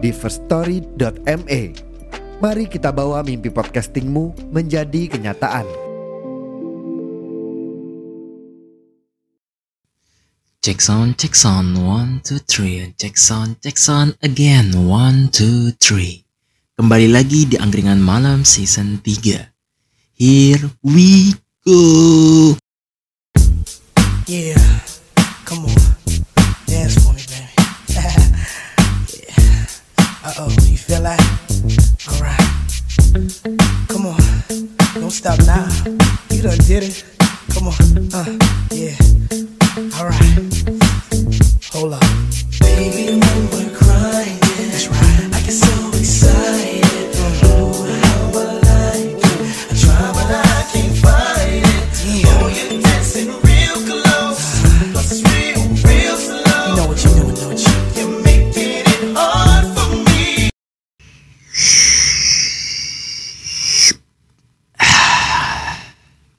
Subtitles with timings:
[0.00, 1.62] di firststory.me.
[2.40, 5.68] Mari kita bawa mimpi podcastingmu menjadi kenyataan.
[10.60, 12.92] Check sound, check sound, one, two, three.
[13.00, 16.24] Check sound, check sound again, one, two, three.
[16.80, 19.52] Kembali lagi di Angkringan Malam Season 3.
[20.16, 22.56] Here we go.
[24.24, 24.80] Yeah,
[33.88, 34.20] Come on,
[34.94, 35.68] don't stop now.
[36.30, 37.04] You done did it.
[37.50, 37.74] Come on,
[38.14, 38.38] uh,
[38.70, 38.96] yeah.
[39.98, 40.40] Alright.
[41.72, 42.02] Hold up.
[42.60, 43.20] Baby,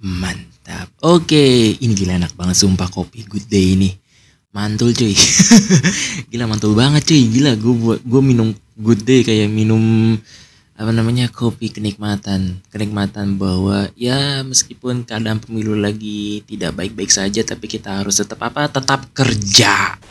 [0.02, 0.89] Mantap.
[1.05, 3.94] Oke, ini gila enak banget sumpah kopi Good Day ini.
[4.49, 5.13] Mantul cuy.
[6.33, 7.21] gila mantul banget cuy.
[7.30, 8.49] Gila gue buat gue minum
[8.81, 10.17] Good Day kayak minum
[10.81, 17.69] apa namanya kopi kenikmatan kenikmatan bahwa ya meskipun keadaan pemilu lagi tidak baik-baik saja tapi
[17.69, 20.02] kita harus tetap apa tetap kerja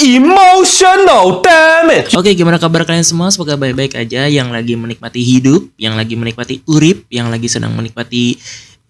[0.00, 2.16] Emotional damage.
[2.16, 3.28] Oke, gimana kabar kalian semua?
[3.28, 4.32] Semoga baik-baik aja.
[4.32, 8.40] Yang lagi menikmati hidup, yang lagi menikmati urip, yang lagi sedang menikmati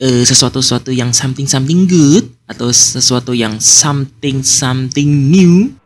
[0.00, 5.76] eh, sesuatu-sesuatu yang something-something good atau sesuatu yang something-something new.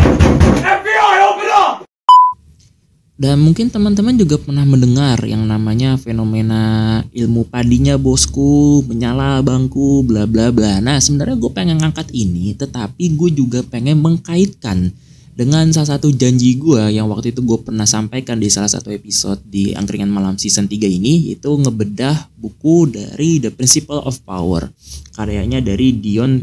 [3.15, 10.27] Dan mungkin teman-teman juga pernah mendengar yang namanya fenomena ilmu padinya bosku, menyala bangku, bla
[10.27, 10.83] bla bla.
[10.83, 14.91] Nah sebenarnya gue pengen ngangkat ini, tetapi gue juga pengen mengkaitkan
[15.35, 19.43] dengan salah satu janji gue yang waktu itu gue pernah sampaikan di salah satu episode
[19.43, 24.71] di Angkringan Malam season 3 ini itu ngebedah buku dari The Principle of Power.
[25.19, 26.39] Karyanya dari Dion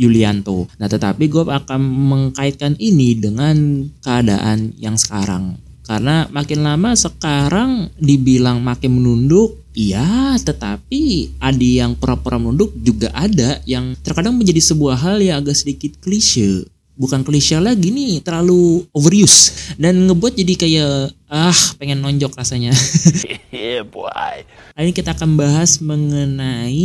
[0.00, 0.72] Yulianto.
[0.80, 5.60] Nah tetapi gue akan mengkaitkan ini dengan keadaan yang sekarang.
[5.84, 13.62] Karena makin lama sekarang dibilang makin menunduk Iya, tetapi ada yang pura-pura menunduk juga ada
[13.62, 16.66] yang terkadang menjadi sebuah hal yang agak sedikit klise
[16.98, 20.94] bukan klise lagi nih terlalu overuse dan ngebuat jadi kayak
[21.30, 22.74] ah pengen nonjok rasanya.
[23.48, 24.44] Yeah, boy.
[24.76, 26.76] Hari ini kita akan bahas mengenai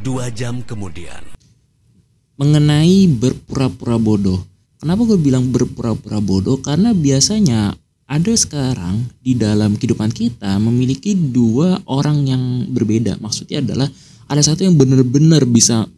[0.00, 1.20] Dua jam kemudian.
[2.38, 4.38] mengenai berpura-pura bodoh.
[4.78, 6.62] Kenapa gue bilang berpura-pura bodoh?
[6.62, 7.74] Karena biasanya
[8.06, 13.18] ada sekarang di dalam kehidupan kita memiliki dua orang yang berbeda.
[13.18, 13.90] Maksudnya adalah
[14.28, 15.88] ada satu yang benar-benar bisa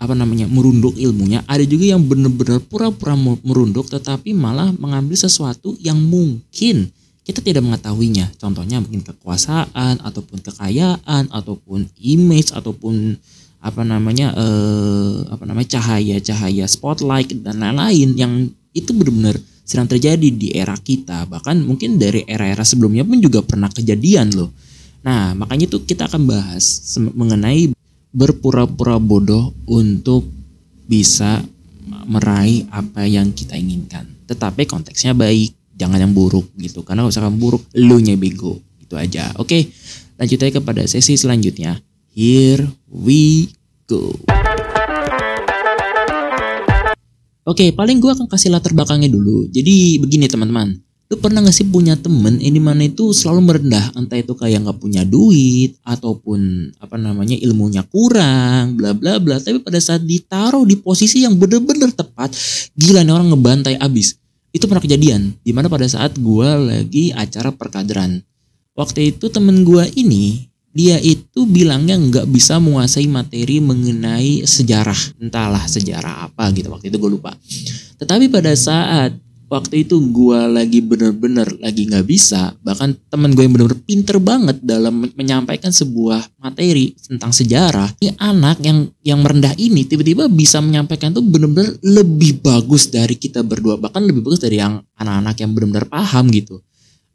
[0.00, 3.12] apa namanya merunduk ilmunya, ada juga yang benar-benar pura-pura
[3.44, 6.88] merunduk tetapi malah mengambil sesuatu yang mungkin
[7.20, 8.32] kita tidak mengetahuinya.
[8.40, 13.20] Contohnya mungkin kekuasaan ataupun kekayaan ataupun image ataupun
[13.60, 18.32] apa namanya eh apa namanya cahaya-cahaya spotlight dan lain-lain yang
[18.72, 19.36] itu benar-benar
[19.68, 24.48] sedang terjadi di era kita bahkan mungkin dari era-era sebelumnya pun juga pernah kejadian loh.
[25.04, 27.76] Nah makanya itu kita akan bahas mengenai
[28.10, 30.26] berpura-pura bodoh untuk
[30.90, 31.38] bisa
[32.10, 34.06] meraih apa yang kita inginkan.
[34.26, 36.82] Tetapi konteksnya baik, jangan yang buruk gitu.
[36.82, 38.58] Karena kalau misalkan buruk, lu nya bego.
[38.82, 39.30] Itu aja.
[39.38, 39.70] Oke,
[40.18, 41.78] lanjut aja kepada sesi selanjutnya.
[42.10, 43.54] Here we
[43.86, 44.10] go.
[47.46, 49.46] Oke, paling gue akan kasih latar belakangnya dulu.
[49.50, 50.89] Jadi begini teman-teman.
[51.10, 53.98] Lu pernah gak sih punya temen yang di mana itu selalu merendah?
[53.98, 59.42] Entah itu kayak nggak punya duit ataupun apa namanya ilmunya kurang bla bla bla.
[59.42, 62.30] Tapi pada saat ditaruh di posisi yang bener-bener tepat
[62.78, 64.22] gila nih orang ngebantai abis.
[64.54, 68.22] Itu pernah kejadian di mana pada saat gua lagi acara perkaderan.
[68.78, 75.18] Waktu itu temen gua ini dia itu bilangnya nggak bisa menguasai materi mengenai sejarah.
[75.18, 77.34] Entahlah sejarah apa gitu waktu itu gue lupa.
[77.98, 79.10] Tetapi pada saat
[79.50, 84.62] waktu itu gua lagi bener-bener lagi nggak bisa bahkan temen gue yang bener-bener pinter banget
[84.62, 90.62] dalam men- menyampaikan sebuah materi tentang sejarah ini anak yang yang merendah ini tiba-tiba bisa
[90.62, 95.50] menyampaikan tuh bener-bener lebih bagus dari kita berdua bahkan lebih bagus dari yang anak-anak yang
[95.50, 96.62] bener-bener paham gitu.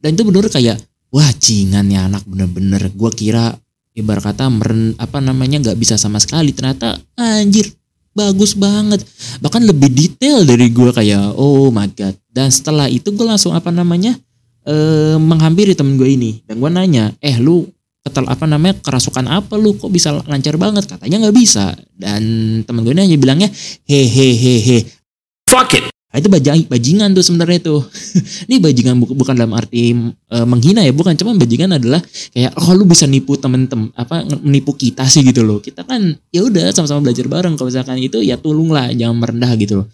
[0.02, 0.78] Dan itu bener kayak
[1.14, 2.92] wah jingan ya anak bener-bener.
[2.92, 3.56] Gua kira
[3.96, 6.52] ibarat kata meren, apa namanya nggak bisa sama sekali.
[6.52, 7.72] Ternyata anjir
[8.12, 9.06] bagus banget.
[9.40, 13.72] Bahkan lebih detail dari gue kayak oh my god dan setelah itu gue langsung apa
[13.72, 14.20] namanya
[14.68, 17.64] eh menghampiri temen gue ini dan gue nanya eh lu
[18.04, 22.22] ketel apa namanya kerasukan apa lu kok bisa lancar banget katanya nggak bisa dan
[22.68, 23.50] temen gue ini hanya bilangnya
[23.88, 25.06] hehehehe
[25.46, 25.86] Fuck it.
[25.88, 27.84] Nah, itu bajing, bajingan tuh sebenarnya tuh.
[28.48, 32.00] Ini bajingan bu- bukan dalam arti e, menghina ya, bukan cuma bajingan adalah
[32.32, 35.60] kayak oh lu bisa nipu temen-temen apa menipu kita sih gitu loh.
[35.60, 37.60] Kita kan ya udah sama-sama belajar bareng.
[37.60, 39.88] Kalau misalkan itu ya tolonglah jangan merendah gitu loh.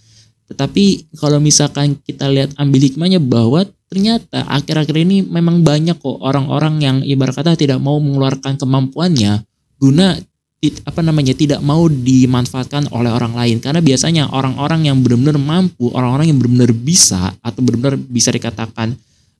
[0.52, 6.84] Tetapi kalau misalkan kita lihat ambil hikmahnya bahwa ternyata akhir-akhir ini memang banyak kok orang-orang
[6.84, 9.48] yang ibarat kata tidak mau mengeluarkan kemampuannya
[9.80, 10.20] guna
[10.62, 13.58] apa namanya tidak mau dimanfaatkan oleh orang lain.
[13.64, 18.94] Karena biasanya orang-orang yang benar-benar mampu orang-orang yang benar-benar bisa atau benar-benar bisa dikatakan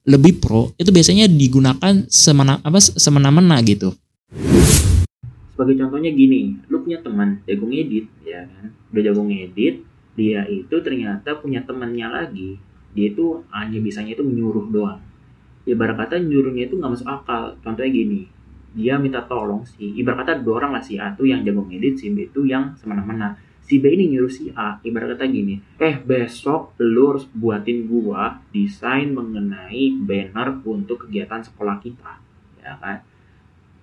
[0.08, 3.94] lebih pro itu biasanya digunakan semena apa semena-mena gitu.
[5.52, 8.74] Sebagai contohnya gini lu punya teman jago ngedit ya kan?
[8.90, 12.60] Udah jago ngedit dia itu ternyata punya temannya lagi.
[12.92, 15.00] Dia itu hanya bisanya itu menyuruh doang.
[15.64, 17.56] Ibarat kata nyuruhnya itu nggak masuk akal.
[17.64, 18.22] Contohnya gini
[18.72, 22.00] dia minta tolong si ibarat kata dua orang lah si A tuh yang jago ngedit
[22.00, 23.36] si B itu yang semena-mena.
[23.62, 28.40] Si B ini nyuruh si A ibarat kata gini eh besok lu harus buatin gua
[28.56, 32.14] desain mengenai banner untuk kegiatan sekolah kita.
[32.64, 32.98] Ya kan?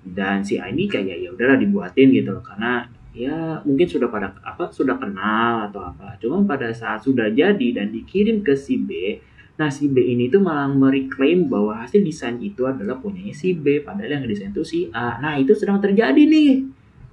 [0.05, 2.45] Dan si A ini kayak ya udahlah dibuatin gitu loh.
[2.45, 2.89] Karena
[3.19, 7.91] ya mungkin sudah pada apa sudah kenal atau apa cuma pada saat sudah jadi dan
[7.91, 9.19] dikirim ke si B
[9.59, 13.83] Nah si B ini tuh malah mereklaim bahwa hasil desain itu adalah punyanya si B,
[13.83, 15.19] padahal yang desain itu si A.
[15.19, 16.63] Nah itu sedang terjadi nih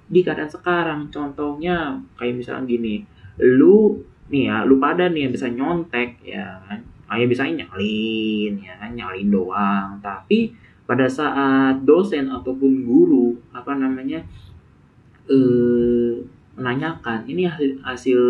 [0.06, 1.00] di keadaan sekarang.
[1.10, 3.02] Contohnya kayak misalnya gini,
[3.42, 3.98] lu
[4.30, 8.94] nih ya, lu pada nih yang bisa nyontek ya kan, kayak bisa nyalin ya kan,
[8.94, 9.98] nyalin doang.
[9.98, 10.54] Tapi
[10.86, 14.22] pada saat dosen ataupun guru apa namanya
[15.26, 15.95] eh
[16.56, 18.20] menanyakan ini hasil, hasil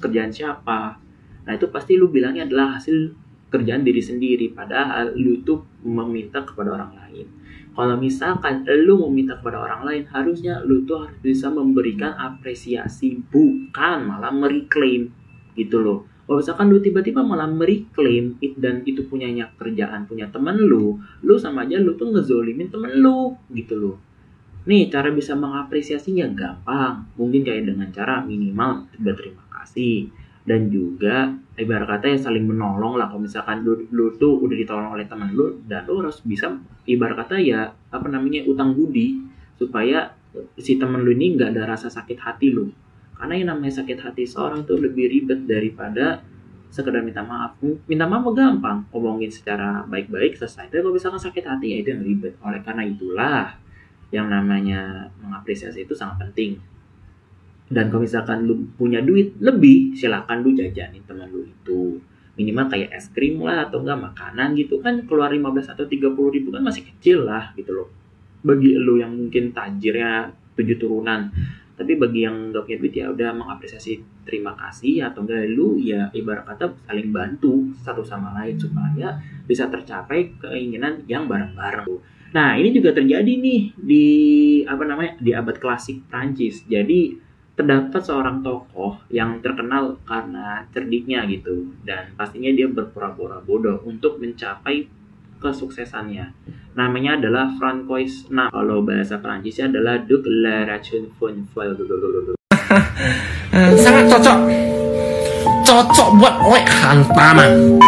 [0.00, 0.96] kerjaan siapa,
[1.44, 3.12] nah itu pasti lu bilangnya adalah hasil
[3.52, 7.26] kerjaan diri sendiri padahal lu tuh meminta kepada orang lain.
[7.74, 14.10] Kalau misalkan lu meminta kepada orang lain harusnya lu tuh harus bisa memberikan apresiasi bukan
[14.10, 15.14] malah mereklaim
[15.54, 16.06] gitu loh.
[16.24, 21.34] Kalau misalkan lu tiba-tiba malah mereklaim it dan itu punyanya kerjaan punya temen lu lu
[21.36, 23.96] sama aja lu tuh ngezolimin temen lu gitu loh
[24.64, 27.08] nih cara bisa mengapresiasinya gampang.
[27.20, 30.08] Mungkin kayak dengan cara minimal berterima kasih.
[30.44, 33.08] Dan juga ibarat kata ya saling menolong lah.
[33.08, 36.52] Kalau misalkan lu, lu tuh udah ditolong oleh teman lu dan lu harus bisa
[36.84, 39.24] ibarat kata ya apa namanya utang budi.
[39.56, 40.12] Supaya
[40.60, 42.68] si temen lu ini nggak ada rasa sakit hati lu.
[43.16, 46.20] Karena yang namanya sakit hati seorang tuh lebih ribet daripada
[46.68, 47.56] sekedar minta maaf.
[47.88, 48.84] Minta maaf gampang.
[48.92, 50.68] Ngomongin secara baik-baik selesai.
[50.68, 52.36] Tapi kalau misalkan sakit hati ya itu yang ribet.
[52.44, 53.63] Oleh karena itulah
[54.12, 56.60] yang namanya mengapresiasi itu sangat penting.
[57.64, 61.96] Dan kalau misalkan lu punya duit lebih silakan lu jajanin teman lu itu.
[62.34, 66.48] Minimal kayak es krim lah atau enggak makanan gitu kan keluar 15 atau 30 ribu
[66.50, 67.88] kan masih kecil lah gitu loh.
[68.44, 70.28] Bagi lu yang mungkin tajirnya
[70.58, 71.30] tujuh turunan.
[71.74, 76.06] Tapi bagi yang nggak punya duit ya udah mengapresiasi terima kasih atau enggak lu ya
[76.14, 79.18] ibarat kata saling bantu satu sama lain supaya
[79.48, 84.06] bisa tercapai keinginan yang bareng-bareng nah ini juga terjadi nih di
[84.66, 86.66] apa namanya di abad klasik Prancis.
[86.66, 87.14] Jadi
[87.54, 91.70] terdapat seorang tokoh yang terkenal karena cerdiknya gitu.
[91.86, 94.90] Dan pastinya dia berpura-pura bodoh untuk mencapai
[95.38, 96.34] kesuksesannya.
[96.74, 101.78] Namanya adalah Francois Nah, kalau bahasa Prancisnya adalah Declaration Fonfil.
[103.84, 104.38] sangat cocok.
[105.62, 107.78] Cocok buat oleh hantaman.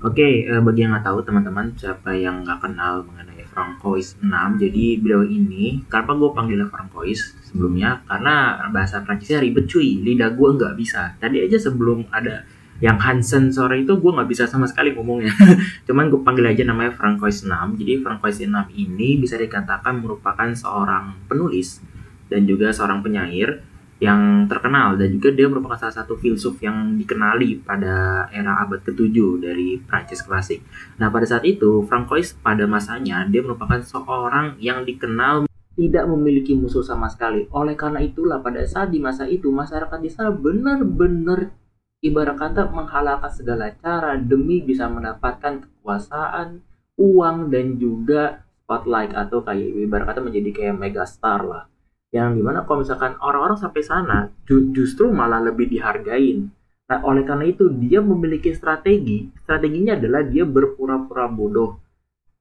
[0.00, 3.29] Oke, eh, bagi yang nggak tahu teman-teman siapa yang nggak kenal mengenai
[3.60, 4.24] Francois 6,
[4.56, 8.00] jadi beliau ini, kenapa gue panggilnya Francois sebelumnya?
[8.08, 11.12] Karena bahasa Prancisnya ribet cuy, lidah gue nggak bisa.
[11.20, 12.48] Tadi aja sebelum ada
[12.80, 15.36] yang Hansen sore itu gue nggak bisa sama sekali ngomongnya.
[15.86, 17.52] Cuman gue panggil aja namanya Francois 6.
[17.76, 21.84] Jadi Francois 6 ini bisa dikatakan merupakan seorang penulis
[22.32, 23.60] dan juga seorang penyair
[24.00, 29.44] yang terkenal dan juga dia merupakan salah satu filsuf yang dikenali pada era abad ke-7
[29.44, 30.64] dari Prancis klasik.
[30.96, 35.44] Nah, pada saat itu Francois pada masanya dia merupakan seorang yang dikenal
[35.76, 37.44] tidak memiliki musuh sama sekali.
[37.52, 41.52] Oleh karena itulah pada saat di masa itu masyarakat di sana benar-benar
[42.00, 46.64] ibarat kata menghalalkan segala cara demi bisa mendapatkan kekuasaan,
[46.96, 51.69] uang dan juga spotlight atau kayak ibarat kata menjadi kayak megastar lah.
[52.10, 56.50] Yang di mana kalau misalkan orang-orang sampai sana ju- justru malah lebih dihargain.
[56.90, 59.30] Nah, oleh karena itu dia memiliki strategi.
[59.46, 61.78] Strateginya adalah dia berpura-pura bodoh.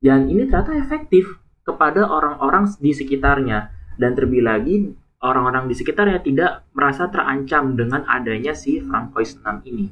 [0.01, 3.69] Dan ini ternyata efektif kepada orang-orang di sekitarnya.
[3.93, 4.89] Dan terlebih lagi
[5.21, 9.85] orang-orang di sekitarnya tidak merasa terancam dengan adanya si Francois 6 ini.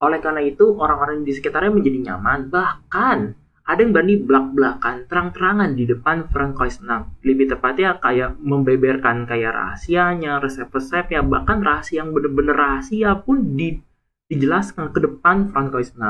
[0.00, 5.84] Oleh karena itu, orang-orang di sekitarnya menjadi nyaman, bahkan ada yang berani belak-belakan terang-terangan di
[5.86, 7.22] depan Francois 6.
[7.22, 13.78] Lebih tepatnya kayak membeberkan kayak rahasianya, resep-resepnya, bahkan rahasia yang bener-bener rahasia pun di,
[14.26, 16.00] dijelaskan ke depan Francois 6.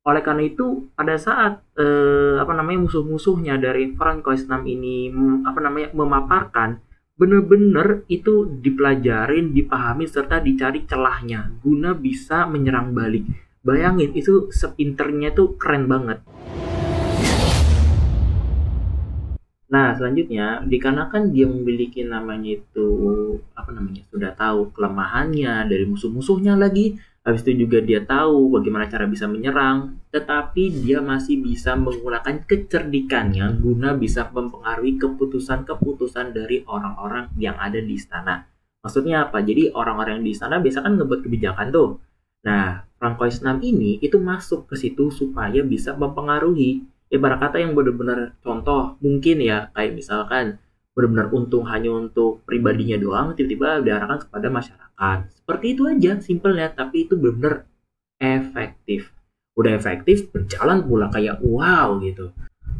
[0.00, 5.12] Oleh karena itu, pada saat eh, apa namanya musuh-musuhnya dari Francois 6 ini
[5.44, 6.80] apa namanya memaparkan
[7.20, 13.28] bener-bener itu dipelajarin, dipahami serta dicari celahnya guna bisa menyerang balik.
[13.60, 16.24] Bayangin itu sepinternya tuh keren banget.
[19.70, 22.90] Nah, selanjutnya dikarenakan dia memiliki namanya itu
[23.54, 29.06] apa namanya sudah tahu kelemahannya dari musuh-musuhnya lagi, habis itu juga dia tahu bagaimana cara
[29.06, 37.54] bisa menyerang, tetapi dia masih bisa menggunakan kecerdikannya guna bisa mempengaruhi keputusan-keputusan dari orang-orang yang
[37.54, 38.50] ada di istana.
[38.82, 39.38] Maksudnya apa?
[39.38, 42.02] Jadi orang-orang yang di istana biasa kan ngebuat kebijakan tuh.
[42.42, 48.38] Nah, Francois 6 ini itu masuk ke situ supaya bisa mempengaruhi ibarat kata yang benar-benar
[48.40, 50.62] contoh mungkin ya kayak misalkan
[50.94, 55.18] benar-benar untung hanya untuk pribadinya doang tiba-tiba diarahkan kepada masyarakat.
[55.42, 57.66] Seperti itu aja simpelnya tapi itu benar-benar
[58.22, 59.10] efektif.
[59.58, 62.30] Udah efektif berjalan pula kayak wow gitu.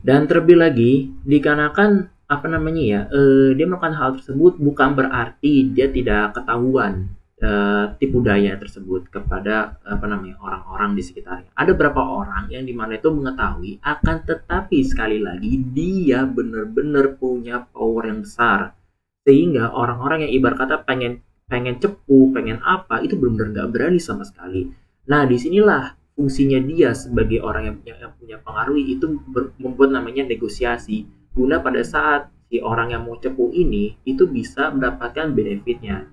[0.00, 0.92] Dan terlebih lagi
[1.26, 7.84] dikarenakan apa namanya ya eh, dia melakukan hal tersebut bukan berarti dia tidak ketahuan eh,
[7.96, 11.50] tipu daya tersebut kepada apa namanya orang-orang di sekitarnya.
[11.56, 17.64] Ada beberapa orang yang di mana itu mengetahui akan tetapi sekali lagi dia benar-benar punya
[17.72, 18.76] power yang besar
[19.24, 21.20] sehingga orang-orang yang ibarat kata pengen
[21.50, 24.70] pengen cepu, pengen apa itu benar-benar nggak berani sama sekali.
[25.10, 29.06] Nah di sinilah fungsinya dia sebagai orang yang punya, yang punya pengaruh itu
[29.58, 35.30] membuat namanya negosiasi guna pada saat si orang yang mau cepu ini itu bisa mendapatkan
[35.30, 36.10] benefitnya.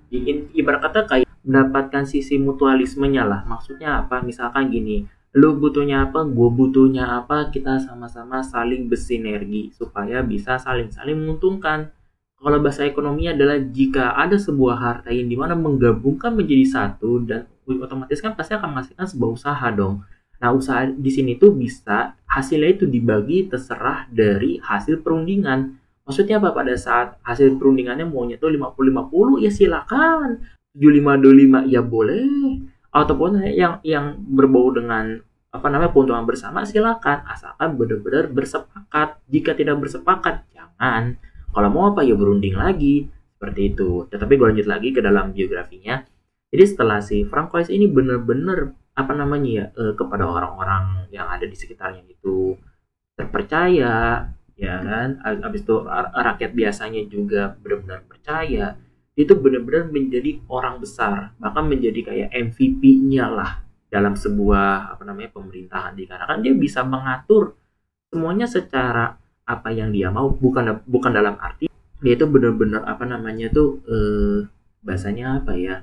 [0.54, 3.42] Ibarat kata kayak mendapatkan sisi mutualismenya lah.
[3.42, 4.22] Maksudnya apa?
[4.22, 5.02] Misalkan gini,
[5.34, 11.90] lu butuhnya apa, gue butuhnya apa, kita sama-sama saling bersinergi supaya bisa saling-saling menguntungkan.
[12.38, 17.50] Kalau bahasa ekonomi adalah jika ada sebuah harta yang di mana menggabungkan menjadi satu dan
[17.66, 20.06] otomatis kan pasti akan menghasilkan sebuah usaha dong.
[20.38, 25.77] Nah usaha di sini tuh bisa hasilnya itu dibagi terserah dari hasil perundingan.
[26.08, 30.40] Maksudnya apa pada saat hasil perundingannya maunya tuh 50-50 ya silakan.
[30.72, 32.64] 75-25 ya boleh.
[32.88, 35.20] Ataupun yang yang berbau dengan
[35.52, 39.20] apa namanya keuntungan bersama silakan asalkan benar-benar bersepakat.
[39.28, 41.20] Jika tidak bersepakat jangan.
[41.52, 43.04] Kalau mau apa ya berunding lagi
[43.36, 44.08] seperti itu.
[44.08, 46.00] Tetapi gue lanjut lagi ke dalam biografinya.
[46.48, 51.52] Jadi setelah si Francois ini benar-benar apa namanya ya eh, kepada orang-orang yang ada di
[51.52, 52.56] sekitarnya itu
[53.12, 54.24] terpercaya
[54.58, 55.08] ya kan?
[55.22, 58.74] Habis itu ra- rakyat biasanya juga benar-benar percaya
[59.18, 65.94] itu benar-benar menjadi orang besar bahkan menjadi kayak MVP-nya lah dalam sebuah apa namanya pemerintahan.
[65.96, 67.54] Dikarenakan dia bisa mengatur
[68.10, 69.16] semuanya secara
[69.48, 71.72] apa yang dia mau bukan bukan dalam arti
[72.04, 74.38] dia itu benar-benar apa namanya tuh eh,
[74.84, 75.82] bahasanya apa ya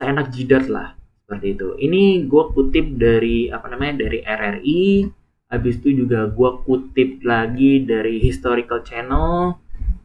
[0.00, 1.68] enak jidat lah seperti itu.
[1.78, 4.82] Ini gue kutip dari apa namanya dari RRI
[5.50, 9.58] habis itu juga gue kutip lagi dari historical channel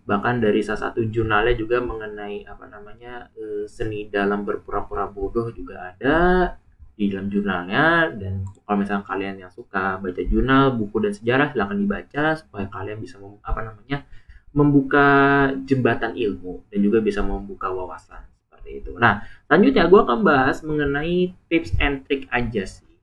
[0.05, 5.75] bahkan dari salah satu jurnalnya juga mengenai apa namanya eh, seni dalam berpura-pura bodoh juga
[5.93, 6.17] ada
[6.95, 8.13] di dalam jurnalnya.
[8.13, 12.97] Dan kalau misalnya kalian yang suka baca jurnal buku dan sejarah silahkan dibaca supaya kalian
[13.01, 13.97] bisa mem- apa namanya
[14.55, 15.07] membuka
[15.67, 18.91] jembatan ilmu dan juga bisa membuka wawasan seperti itu.
[19.01, 22.94] Nah selanjutnya gue akan bahas mengenai tips and trick aja sih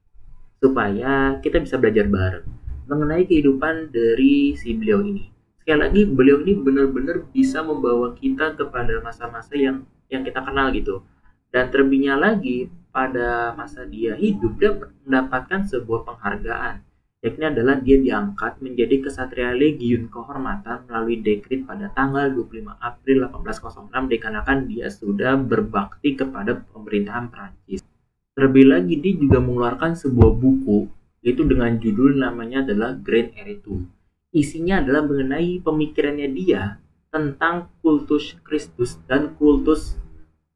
[0.62, 2.46] supaya kita bisa belajar bareng
[2.86, 5.26] mengenai kehidupan dari si beliau ini.
[5.58, 11.02] Sekali lagi beliau ini benar-benar bisa membawa kita kepada masa-masa yang yang kita kenal gitu.
[11.50, 14.70] Dan terlebihnya lagi pada masa dia hidup dia
[15.02, 16.82] mendapatkan sebuah penghargaan.
[17.22, 24.10] Yakni adalah dia diangkat menjadi kesatria legiun kehormatan melalui dekrit pada tanggal 25 April 1806
[24.10, 27.91] dikarenakan dia sudah berbakti kepada pemerintahan Prancis
[28.32, 30.88] terlebih lagi dia juga mengeluarkan sebuah buku
[31.22, 33.86] yaitu dengan judul namanya adalah Grand Eretum
[34.32, 40.00] isinya adalah mengenai pemikirannya dia tentang kultus Kristus dan kultus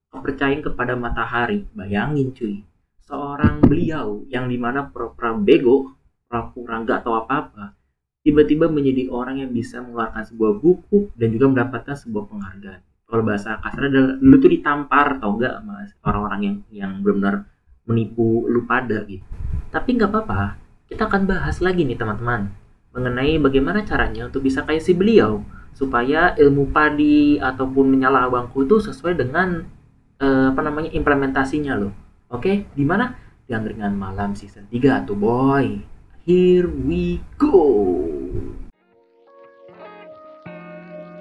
[0.08, 1.68] kepercayaan kepada matahari.
[1.76, 2.64] Bayangin cuy,
[3.04, 5.92] seorang beliau yang di mana pura-pura bego,
[6.24, 7.76] pura-pura nggak tahu apa-apa,
[8.24, 12.80] tiba-tiba menjadi orang yang bisa mengeluarkan sebuah buku dan juga mendapatkan sebuah penghargaan.
[13.06, 17.46] Kalau bahasa kasar adalah lu tuh ditampar tau nggak mas orang-orang yang yang benar-benar
[17.86, 19.24] menipu lu pada gitu.
[19.70, 20.58] Tapi nggak apa-apa,
[20.90, 22.50] kita akan bahas lagi nih teman-teman
[22.96, 25.44] mengenai bagaimana caranya untuk bisa kayak si beliau
[25.76, 29.68] supaya ilmu padi ataupun menyala bangku itu sesuai dengan
[30.16, 31.92] eh, apa namanya implementasinya loh.
[32.32, 33.12] Oke, di mana?
[33.46, 35.78] Di Malam season 3 tuh boy.
[36.26, 37.62] Here we go.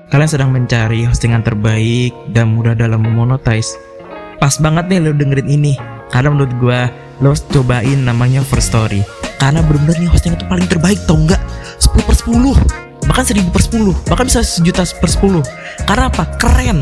[0.09, 3.77] Kalian sedang mencari hostingan terbaik dan mudah dalam memonetize.
[4.41, 5.94] Pas banget nih lo dengerin ini.
[6.15, 6.87] Karena menurut gua
[7.19, 9.03] lo cobain namanya First Story.
[9.35, 11.43] Karena bener-bener nih hosting itu paling terbaik tau nggak?
[11.83, 12.55] 10 per 10
[13.05, 15.43] bahkan 1000 per 10 bahkan bisa sejuta per 10
[15.83, 16.23] karena apa?
[16.39, 16.79] keren.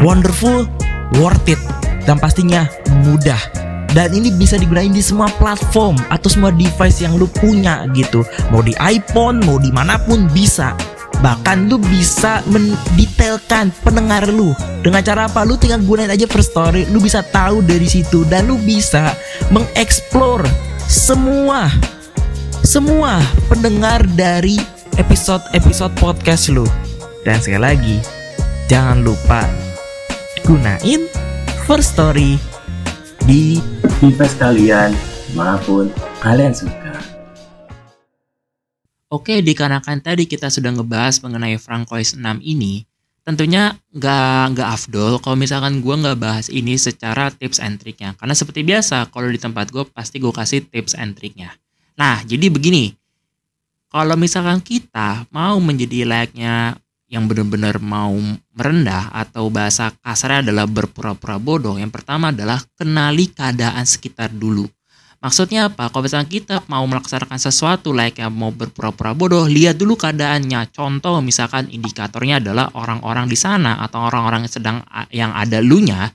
[0.00, 0.64] Wonderful
[1.20, 1.60] worth it.
[2.08, 2.64] Dan pastinya
[3.04, 3.36] mudah.
[3.92, 8.24] Dan ini bisa digunain di semua platform atau semua device yang lu punya gitu.
[8.48, 10.72] Mau di iPhone mau di mana pun bisa
[11.20, 14.56] bahkan lu bisa mendetailkan pendengar lu.
[14.80, 15.44] Dengan cara apa?
[15.44, 16.88] Lu tinggal gunain aja first story.
[16.88, 18.24] Lu bisa tahu dari situ.
[18.26, 19.12] Dan lu bisa
[19.52, 20.44] mengeksplor
[20.90, 21.70] semua
[22.60, 24.60] semua pendengar dari
[25.00, 26.64] episode-episode podcast lu.
[27.24, 27.96] Dan sekali lagi
[28.68, 29.44] jangan lupa
[30.44, 31.04] gunain
[31.68, 32.40] first story
[33.28, 33.60] di
[34.00, 34.96] device kalian
[35.36, 35.92] maupun
[36.24, 36.79] kalian suka.
[39.10, 42.86] Oke, dikarenakan tadi kita sudah ngebahas mengenai Francois 6 ini,
[43.26, 48.14] tentunya nggak nggak afdol kalau misalkan gue nggak bahas ini secara tips and triknya.
[48.14, 51.50] Karena seperti biasa, kalau di tempat gue pasti gue kasih tips and triknya.
[51.98, 52.94] Nah, jadi begini,
[53.90, 56.78] kalau misalkan kita mau menjadi layaknya
[57.10, 58.14] yang benar-benar mau
[58.54, 61.74] merendah atau bahasa kasarnya adalah berpura-pura bodoh.
[61.74, 64.70] Yang pertama adalah kenali keadaan sekitar dulu.
[65.20, 65.92] Maksudnya apa?
[65.92, 70.72] Kalau misalnya kita mau melaksanakan sesuatu layaknya mau berpura-pura bodoh, lihat dulu keadaannya.
[70.72, 74.78] Contoh misalkan indikatornya adalah orang-orang di sana atau orang-orang yang sedang
[75.12, 76.08] yang ada lunya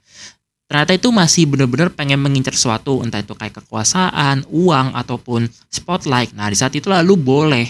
[0.65, 6.33] ternyata itu masih benar-benar pengen mengincar sesuatu entah itu kayak kekuasaan, uang ataupun spotlight.
[6.33, 7.69] Nah di saat itu lalu boleh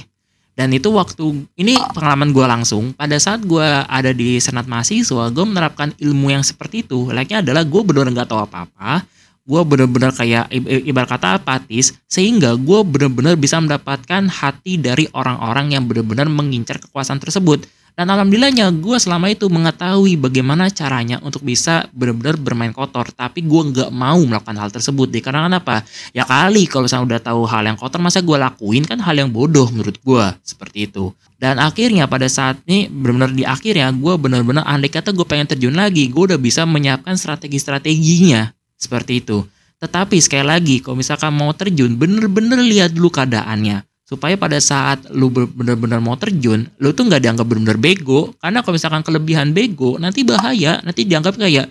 [0.56, 5.45] dan itu waktu ini pengalaman gue langsung pada saat gue ada di senat mahasiswa gue
[5.45, 9.04] menerapkan ilmu yang seperti itu like adalah gue benar-benar nggak tahu apa-apa
[9.46, 10.50] gue benar-benar kayak
[10.90, 17.22] ibarat kata apatis sehingga gue benar-benar bisa mendapatkan hati dari orang-orang yang benar-benar mengincar kekuasaan
[17.22, 23.08] tersebut dan alhamdulillahnya gue selama itu mengetahui bagaimana caranya untuk bisa benar-benar bermain kotor.
[23.08, 25.08] Tapi gue nggak mau melakukan hal tersebut.
[25.08, 25.80] Dikarenakan apa?
[26.12, 29.32] Ya kali kalau saya udah tahu hal yang kotor masa gue lakuin kan hal yang
[29.32, 30.26] bodoh menurut gue.
[30.44, 31.16] Seperti itu.
[31.40, 35.80] Dan akhirnya pada saat ini benar-benar di akhirnya gue benar-benar andai kata gue pengen terjun
[35.80, 36.12] lagi.
[36.12, 38.52] Gue udah bisa menyiapkan strategi-strateginya.
[38.86, 39.41] Seperti itu.
[39.82, 45.34] Tetapi sekali lagi kalau misalkan mau terjun bener-bener lihat dulu keadaannya supaya pada saat lu
[45.34, 48.38] benar-benar mau terjun, lu tuh nggak dianggap benar-benar bego.
[48.38, 51.67] Karena kalau misalkan kelebihan bego, nanti bahaya, nanti dianggap kayak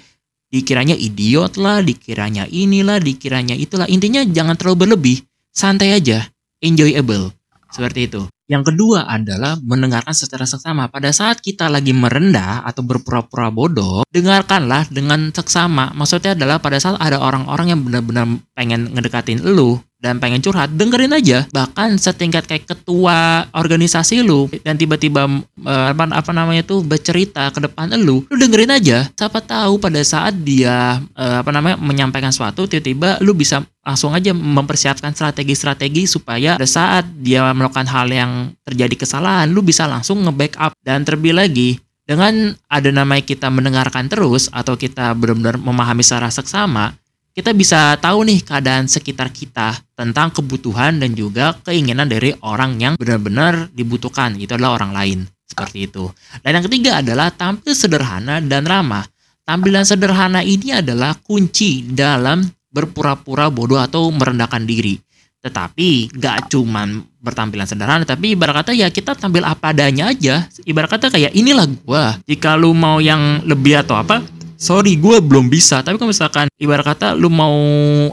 [0.50, 3.86] dikiranya idiot lah, dikiranya inilah, dikiranya itulah.
[3.86, 5.16] Intinya jangan terlalu berlebih,
[5.54, 6.26] santai aja,
[6.58, 7.30] enjoyable.
[7.70, 8.22] Seperti itu.
[8.44, 10.92] Yang kedua adalah mendengarkan secara seksama.
[10.92, 15.96] Pada saat kita lagi merendah atau berpura-pura bodoh, dengarkanlah dengan seksama.
[15.96, 21.16] Maksudnya adalah pada saat ada orang-orang yang benar-benar pengen ngedekatin lu, dan pengen curhat, dengerin
[21.16, 21.48] aja.
[21.48, 25.24] Bahkan setingkat kayak ketua organisasi lu dan tiba-tiba
[25.64, 29.08] uh, apa, apa namanya tuh bercerita ke depan lu, lu dengerin aja.
[29.16, 34.36] Siapa tahu pada saat dia uh, apa namanya menyampaikan sesuatu tiba-tiba lu bisa langsung aja
[34.36, 40.76] mempersiapkan strategi-strategi supaya pada saat dia melakukan hal yang terjadi kesalahan, lu bisa langsung nge-backup
[40.84, 46.92] dan terlebih lagi dengan ada namanya kita mendengarkan terus atau kita benar-benar memahami secara seksama,
[47.34, 52.94] kita bisa tahu nih keadaan sekitar kita tentang kebutuhan dan juga keinginan dari orang yang
[52.94, 54.38] benar-benar dibutuhkan.
[54.38, 55.18] Itu adalah orang lain.
[55.42, 56.06] Seperti itu.
[56.46, 59.02] Dan yang ketiga adalah tampil sederhana dan ramah.
[59.42, 64.96] Tampilan sederhana ini adalah kunci dalam berpura-pura bodoh atau merendahkan diri.
[65.44, 70.48] Tetapi gak cuman bertampilan sederhana, tapi ibarat kata ya kita tampil apa adanya aja.
[70.64, 72.16] Ibarat kata kayak inilah gua.
[72.24, 74.24] Jika lu mau yang lebih atau apa,
[74.56, 75.82] sorry gue belum bisa.
[75.84, 77.54] Tapi kalau misalkan ibarat kata lu mau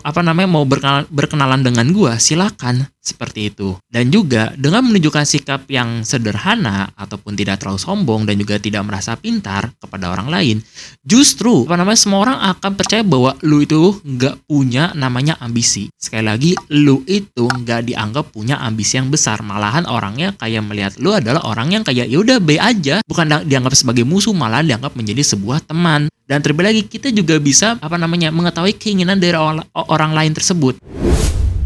[0.01, 3.81] apa namanya mau berkenalan, berkenalan dengan gue silakan Seperti itu.
[3.89, 9.17] Dan juga dengan menunjukkan sikap yang sederhana ataupun tidak terlalu sombong dan juga tidak merasa
[9.17, 10.57] pintar kepada orang lain,
[11.01, 15.89] justru apa namanya semua orang akan percaya bahwa lu itu nggak punya namanya ambisi.
[15.97, 19.41] Sekali lagi, lu itu nggak dianggap punya ambisi yang besar.
[19.41, 23.73] Malahan orangnya kayak melihat lu adalah orang yang kayak ya udah B aja, bukan dianggap
[23.73, 26.05] sebagai musuh, malah dianggap menjadi sebuah teman.
[26.29, 29.35] Dan terlebih lagi kita juga bisa apa namanya mengetahui keinginan dari
[29.73, 30.77] orang lain tersebut.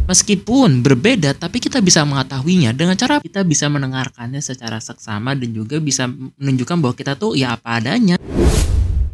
[0.06, 5.82] Meskipun berbeda, tapi kita bisa mengetahuinya dengan cara kita bisa mendengarkannya secara seksama dan juga
[5.82, 6.06] bisa
[6.38, 8.22] menunjukkan bahwa kita tuh ya apa adanya.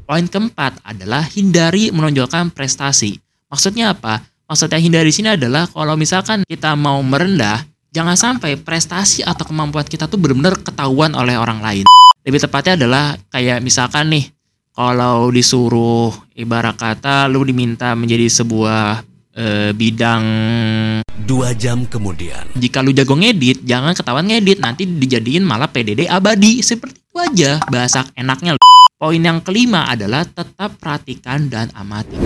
[0.04, 3.16] Poin keempat adalah hindari menonjolkan prestasi.
[3.48, 4.20] Maksudnya apa?
[4.52, 7.64] Maksudnya hindari sini adalah kalau misalkan kita mau merendah,
[7.96, 11.88] jangan sampai prestasi atau kemampuan kita tuh benar-benar ketahuan oleh orang lain.
[12.28, 14.28] Lebih tepatnya adalah kayak misalkan nih,
[14.76, 20.24] kalau disuruh ibarat kata lu diminta menjadi sebuah e, bidang
[21.24, 22.48] dua jam kemudian.
[22.56, 26.60] Jika lu jago ngedit, jangan ketahuan ngedit, nanti dijadiin malah PDD abadi.
[26.60, 28.60] Seperti itu aja bahasa enaknya.
[29.02, 32.22] Poin yang kelima adalah tetap perhatikan dan amati.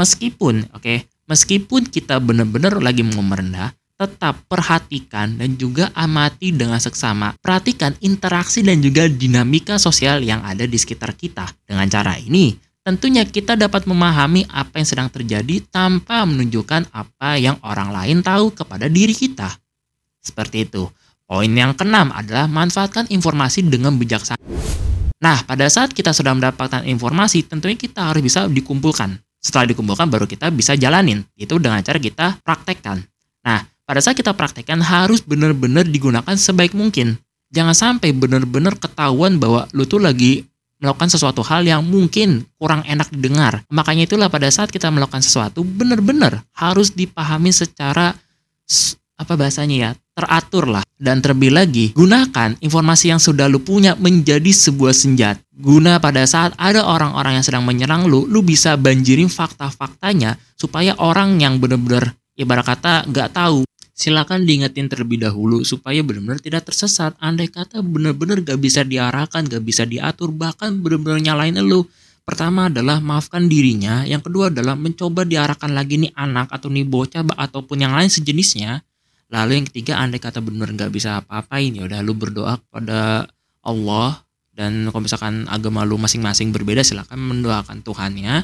[0.00, 6.80] Meskipun, oke, okay, meskipun kita benar-benar lagi mau merendah, tetap perhatikan dan juga amati dengan
[6.80, 7.36] seksama.
[7.36, 11.44] Perhatikan interaksi dan juga dinamika sosial yang ada di sekitar kita.
[11.68, 12.56] Dengan cara ini,
[12.90, 18.50] Tentunya kita dapat memahami apa yang sedang terjadi tanpa menunjukkan apa yang orang lain tahu
[18.50, 19.46] kepada diri kita.
[20.18, 20.90] Seperti itu.
[21.22, 24.42] Poin yang keenam adalah manfaatkan informasi dengan bijaksana.
[25.22, 29.22] Nah, pada saat kita sudah mendapatkan informasi, tentunya kita harus bisa dikumpulkan.
[29.38, 31.22] Setelah dikumpulkan, baru kita bisa jalanin.
[31.38, 33.06] Itu dengan cara kita praktekkan.
[33.46, 37.22] Nah, pada saat kita praktekkan, harus benar-benar digunakan sebaik mungkin.
[37.54, 40.49] Jangan sampai benar-benar ketahuan bahwa lu tuh lagi
[40.80, 43.62] melakukan sesuatu hal yang mungkin kurang enak didengar.
[43.68, 48.16] Makanya itulah pada saat kita melakukan sesuatu benar-benar harus dipahami secara
[49.20, 54.48] apa bahasanya ya teratur lah dan terlebih lagi gunakan informasi yang sudah lu punya menjadi
[54.48, 60.40] sebuah senjata guna pada saat ada orang-orang yang sedang menyerang lu lu bisa banjirin fakta-faktanya
[60.56, 63.68] supaya orang yang benar-benar ibarat kata nggak tahu
[64.00, 67.12] silakan diingetin terlebih dahulu supaya benar-benar tidak tersesat.
[67.20, 71.84] Andai kata benar-benar gak bisa diarahkan, gak bisa diatur, bahkan benar-benar nyalain lu.
[72.24, 77.28] Pertama adalah maafkan dirinya, yang kedua adalah mencoba diarahkan lagi nih anak atau nih bocah
[77.36, 78.80] ataupun yang lain sejenisnya.
[79.28, 83.30] Lalu yang ketiga andai kata benar nggak bisa apa-apain ya udah lu berdoa kepada
[83.62, 88.42] Allah dan kalau misalkan agama lu masing-masing berbeda silakan mendoakan Tuhannya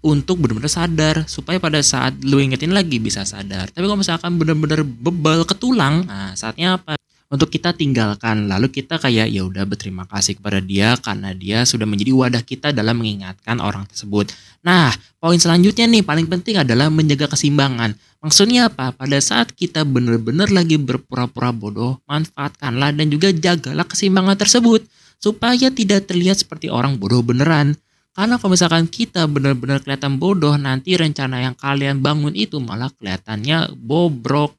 [0.00, 3.68] untuk benar-benar sadar supaya pada saat lu ingetin lagi bisa sadar.
[3.68, 6.96] Tapi kalau misalkan benar-benar bebal ke tulang, nah saatnya apa?
[7.32, 11.88] Untuk kita tinggalkan, lalu kita kayak ya udah berterima kasih kepada dia karena dia sudah
[11.88, 14.28] menjadi wadah kita dalam mengingatkan orang tersebut.
[14.60, 17.96] Nah, poin selanjutnya nih paling penting adalah menjaga keseimbangan.
[18.20, 18.92] Maksudnya apa?
[18.92, 24.84] Pada saat kita benar-benar lagi berpura-pura bodoh, manfaatkanlah dan juga jagalah keseimbangan tersebut
[25.16, 27.80] supaya tidak terlihat seperti orang bodoh beneran.
[28.12, 33.72] Karena kalau misalkan kita benar-benar kelihatan bodoh, nanti rencana yang kalian bangun itu malah kelihatannya
[33.72, 34.52] bobrok.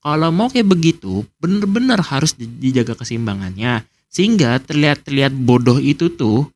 [0.00, 3.82] Kalau mau kayak begitu, benar-benar harus dijaga keseimbangannya.
[4.06, 6.46] Sehingga terlihat-terlihat bodoh itu tuh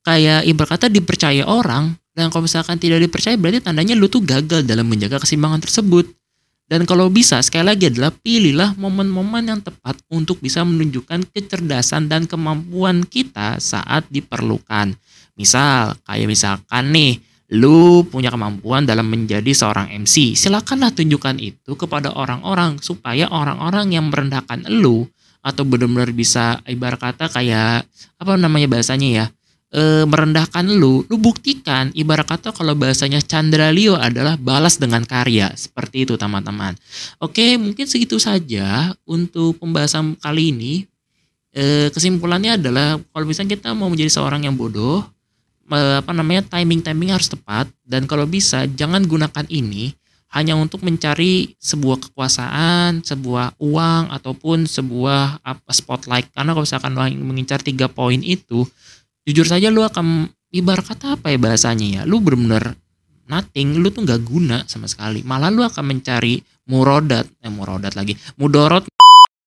[0.00, 1.92] kayak ibarat kata dipercaya orang.
[2.16, 6.08] Dan kalau misalkan tidak dipercaya berarti tandanya lu tuh gagal dalam menjaga keseimbangan tersebut.
[6.68, 12.28] Dan kalau bisa, sekali lagi adalah pilihlah momen-momen yang tepat untuk bisa menunjukkan kecerdasan dan
[12.28, 14.92] kemampuan kita saat diperlukan.
[15.38, 17.22] Misal, kayak misalkan nih,
[17.54, 20.36] lu punya kemampuan dalam menjadi seorang MC.
[20.36, 25.08] Silakanlah tunjukkan itu kepada orang-orang supaya orang-orang yang merendahkan lu
[25.40, 27.86] atau benar-benar bisa ibarat kata kayak
[28.18, 29.26] apa namanya bahasanya ya
[29.72, 35.52] e, merendahkan lu, lu buktikan ibarat kata kalau bahasanya Chandra Leo adalah balas dengan karya.
[35.52, 36.76] Seperti itu teman-teman.
[37.20, 40.74] Oke, mungkin segitu saja untuk pembahasan kali ini.
[41.52, 45.04] E, kesimpulannya adalah kalau misalnya kita mau menjadi seorang yang bodoh,
[45.68, 47.68] apa namanya timing-timing harus tepat.
[47.84, 49.92] Dan kalau bisa jangan gunakan ini
[50.32, 56.28] hanya untuk mencari sebuah kekuasaan, sebuah uang ataupun sebuah apa spotlight.
[56.32, 58.64] Karena kalau misalkan lo mengincar tiga poin itu
[59.24, 62.02] jujur saja lu akan ibarat kata apa ya bahasanya ya?
[62.04, 62.76] Lu bener-bener
[63.28, 65.24] nothing lu tuh nggak guna sama sekali.
[65.24, 68.84] Malah lu akan mencari murodat eh murodat lagi mudorot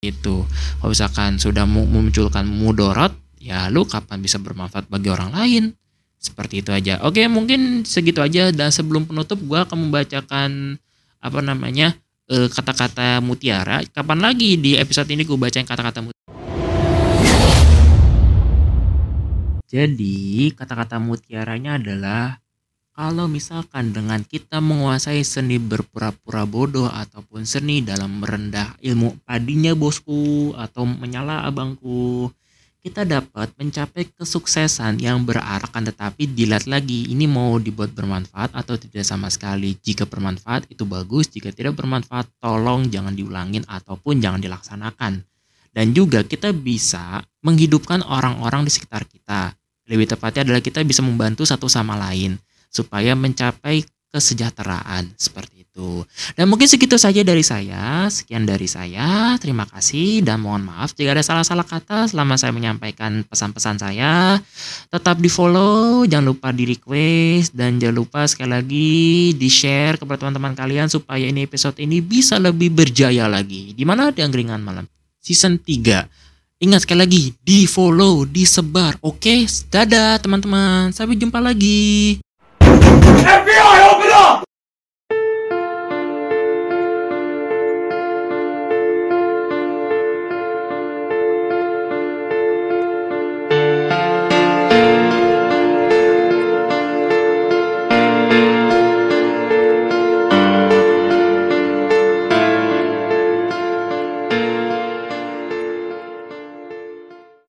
[0.02, 0.42] itu
[0.82, 5.64] kalau misalkan sudah memunculkan mudorot ya lu kapan bisa bermanfaat bagi orang lain
[6.22, 7.02] seperti itu aja.
[7.02, 8.54] Oke mungkin segitu aja.
[8.54, 10.78] Dan sebelum penutup gua akan membacakan
[11.18, 11.98] apa namanya
[12.30, 13.82] eh, kata-kata mutiara.
[13.90, 16.20] Kapan lagi di episode ini gue bacain kata-kata mutiara?
[19.72, 22.44] Jadi kata-kata mutiaranya adalah
[22.92, 30.52] kalau misalkan dengan kita menguasai seni berpura-pura bodoh ataupun seni dalam merendah ilmu padinya bosku
[30.60, 32.28] atau menyala abangku
[32.82, 39.06] kita dapat mencapai kesuksesan yang berarakan tetapi dilihat lagi ini mau dibuat bermanfaat atau tidak
[39.06, 39.78] sama sekali.
[39.78, 41.30] Jika bermanfaat itu bagus.
[41.30, 45.22] Jika tidak bermanfaat tolong jangan diulangin ataupun jangan dilaksanakan.
[45.72, 49.54] Dan juga kita bisa menghidupkan orang-orang di sekitar kita.
[49.86, 52.34] Lebih tepatnya adalah kita bisa membantu satu sama lain
[52.66, 56.04] supaya mencapai kesejahteraan seperti itu.
[56.36, 58.12] Dan mungkin segitu saja dari saya.
[58.12, 59.40] Sekian dari saya.
[59.40, 64.44] Terima kasih dan mohon maaf jika ada salah-salah kata selama saya menyampaikan pesan-pesan saya.
[64.92, 68.92] Tetap di follow, jangan lupa di request dan jangan lupa sekali lagi
[69.32, 73.72] di share kepada teman-teman kalian supaya ini episode ini bisa lebih berjaya lagi.
[73.72, 74.84] Di mana ada angkringan malam
[75.24, 76.04] season 3.
[76.62, 78.94] Ingat sekali lagi, di follow, disebar.
[79.02, 80.94] Oke, dadah teman-teman.
[80.94, 82.22] Sampai jumpa lagi.
[83.26, 84.51] FBI, open up!